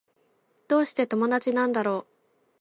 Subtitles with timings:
[0.67, 2.11] どうして友達なんだろう